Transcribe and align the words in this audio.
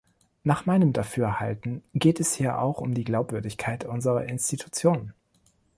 Nach 0.43 0.65
meinem 0.65 0.93
Dafürhalten 0.93 1.83
geht 1.93 2.19
es 2.19 2.33
hier 2.33 2.57
auch 2.57 2.79
um 2.81 2.95
die 2.95 3.03
Glaubwürdigkeit 3.03 3.85
unserer 3.85 4.25
Institutionen. 4.25 5.13